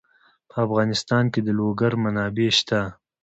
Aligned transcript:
په 0.49 0.55
افغانستان 0.65 1.23
کې 1.33 1.39
د 1.43 1.49
لوگر 1.59 1.91
منابع 2.03 2.49
شته. 2.57 2.81